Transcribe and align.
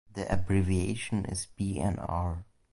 The 0.15 0.25
abbreviation 0.33 1.25
is 1.25 1.45
Bnr. 1.59 2.43